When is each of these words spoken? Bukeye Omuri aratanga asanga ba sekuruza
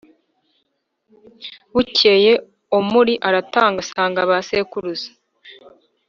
Bukeye 1.73 2.31
Omuri 2.77 3.13
aratanga 3.27 3.77
asanga 3.85 4.19
ba 4.29 4.37
sekuruza 4.47 5.09